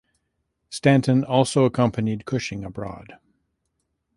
[0.71, 3.19] Stanton also accompanied Cushing abroad.